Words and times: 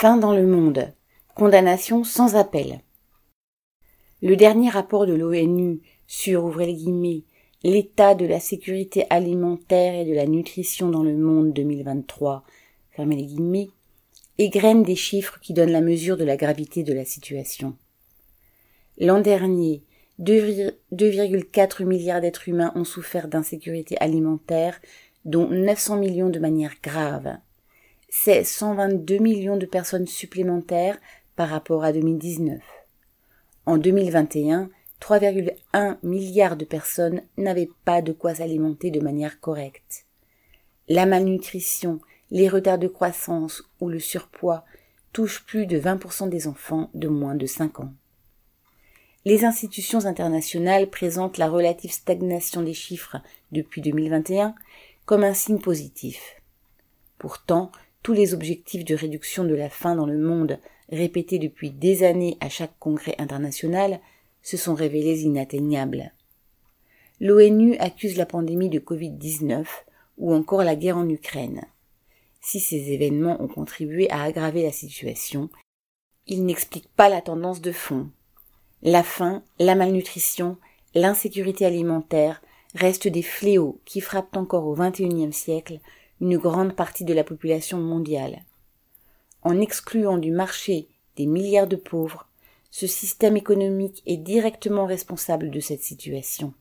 Fin 0.00 0.16
dans 0.16 0.32
le 0.32 0.46
monde. 0.46 0.92
Condamnation 1.34 2.04
sans 2.04 2.36
appel. 2.36 2.82
Le 4.22 4.36
dernier 4.36 4.70
rapport 4.70 5.06
de 5.06 5.12
l'ONU 5.12 5.80
sur, 6.06 6.56
l'état 7.64 8.14
de 8.14 8.24
la 8.24 8.38
sécurité 8.38 9.06
alimentaire 9.10 9.94
et 9.94 10.04
de 10.04 10.14
la 10.14 10.26
nutrition 10.26 10.88
dans 10.88 11.02
le 11.02 11.16
monde 11.16 11.52
2023, 11.52 12.44
fermez 12.92 13.16
les 13.16 13.24
guillemets, 13.24 13.70
égrène 14.38 14.84
des 14.84 14.94
chiffres 14.94 15.40
qui 15.42 15.52
donnent 15.52 15.72
la 15.72 15.80
mesure 15.80 16.16
de 16.16 16.22
la 16.22 16.36
gravité 16.36 16.84
de 16.84 16.92
la 16.92 17.04
situation. 17.04 17.76
L'an 18.98 19.20
dernier, 19.20 19.82
2,4 20.20 21.84
milliards 21.84 22.20
d'êtres 22.20 22.48
humains 22.48 22.70
ont 22.76 22.84
souffert 22.84 23.26
d'insécurité 23.26 23.98
alimentaire, 23.98 24.80
dont 25.24 25.48
900 25.48 25.96
millions 25.96 26.30
de 26.30 26.38
manière 26.38 26.74
grave. 26.84 27.38
C'est 28.10 28.42
122 28.42 29.18
millions 29.18 29.58
de 29.58 29.66
personnes 29.66 30.06
supplémentaires 30.06 30.98
par 31.36 31.50
rapport 31.50 31.84
à 31.84 31.92
2019. 31.92 32.60
En 33.66 33.76
2021, 33.76 34.70
3,1 35.00 35.98
milliards 36.02 36.56
de 36.56 36.64
personnes 36.64 37.20
n'avaient 37.36 37.68
pas 37.84 38.00
de 38.00 38.12
quoi 38.12 38.34
s'alimenter 38.34 38.90
de 38.90 39.00
manière 39.00 39.40
correcte. 39.40 40.06
La 40.88 41.04
malnutrition, 41.04 42.00
les 42.30 42.48
retards 42.48 42.78
de 42.78 42.88
croissance 42.88 43.62
ou 43.80 43.90
le 43.90 44.00
surpoids 44.00 44.64
touchent 45.12 45.44
plus 45.44 45.66
de 45.66 45.78
20% 45.78 46.30
des 46.30 46.48
enfants 46.48 46.90
de 46.94 47.08
moins 47.08 47.34
de 47.34 47.46
5 47.46 47.80
ans. 47.80 47.92
Les 49.26 49.44
institutions 49.44 50.06
internationales 50.06 50.88
présentent 50.88 51.36
la 51.36 51.50
relative 51.50 51.92
stagnation 51.92 52.62
des 52.62 52.72
chiffres 52.72 53.18
depuis 53.52 53.82
2021 53.82 54.54
comme 55.04 55.24
un 55.24 55.34
signe 55.34 55.60
positif. 55.60 56.36
Pourtant, 57.18 57.70
tous 58.02 58.12
les 58.12 58.34
objectifs 58.34 58.84
de 58.84 58.94
réduction 58.94 59.44
de 59.44 59.54
la 59.54 59.68
faim 59.68 59.96
dans 59.96 60.06
le 60.06 60.18
monde 60.18 60.58
répétés 60.90 61.38
depuis 61.38 61.70
des 61.70 62.04
années 62.04 62.36
à 62.40 62.48
chaque 62.48 62.78
congrès 62.78 63.14
international 63.18 64.00
se 64.42 64.56
sont 64.56 64.74
révélés 64.74 65.22
inatteignables. 65.22 66.12
L'ONU 67.20 67.76
accuse 67.78 68.16
la 68.16 68.26
pandémie 68.26 68.68
de 68.68 68.78
Covid-19 68.78 69.66
ou 70.18 70.34
encore 70.34 70.62
la 70.62 70.76
guerre 70.76 70.96
en 70.96 71.08
Ukraine. 71.08 71.62
Si 72.40 72.60
ces 72.60 72.92
événements 72.92 73.42
ont 73.42 73.48
contribué 73.48 74.08
à 74.10 74.22
aggraver 74.22 74.62
la 74.62 74.72
situation, 74.72 75.50
ils 76.26 76.44
n'expliquent 76.44 76.94
pas 76.94 77.08
la 77.08 77.20
tendance 77.20 77.60
de 77.60 77.72
fond. 77.72 78.10
La 78.82 79.02
faim, 79.02 79.42
la 79.58 79.74
malnutrition, 79.74 80.56
l'insécurité 80.94 81.66
alimentaire 81.66 82.40
restent 82.74 83.08
des 83.08 83.22
fléaux 83.22 83.80
qui 83.84 84.00
frappent 84.00 84.36
encore 84.36 84.66
au 84.66 84.74
XXIe 84.74 85.32
siècle 85.32 85.80
une 86.20 86.38
grande 86.38 86.74
partie 86.74 87.04
de 87.04 87.14
la 87.14 87.24
population 87.24 87.78
mondiale. 87.78 88.42
En 89.42 89.60
excluant 89.60 90.18
du 90.18 90.30
marché 90.30 90.88
des 91.16 91.26
milliards 91.26 91.66
de 91.66 91.76
pauvres, 91.76 92.28
ce 92.70 92.86
système 92.86 93.36
économique 93.36 94.02
est 94.06 94.16
directement 94.16 94.86
responsable 94.86 95.50
de 95.50 95.60
cette 95.60 95.82
situation. 95.82 96.52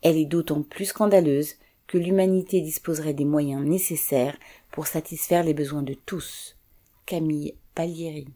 Elle 0.00 0.16
est 0.16 0.26
d'autant 0.26 0.62
plus 0.62 0.86
scandaleuse 0.86 1.54
que 1.86 1.98
l'humanité 1.98 2.60
disposerait 2.60 3.14
des 3.14 3.24
moyens 3.24 3.64
nécessaires 3.64 4.38
pour 4.70 4.86
satisfaire 4.86 5.44
les 5.44 5.54
besoins 5.54 5.82
de 5.82 5.94
tous. 5.94 6.56
Camille 7.04 7.54
Palieri 7.74 8.28